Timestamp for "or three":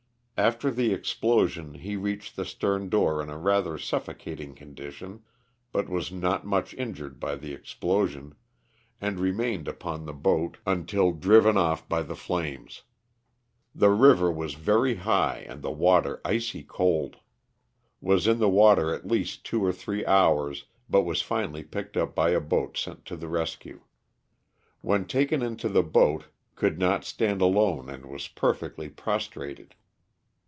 19.63-20.03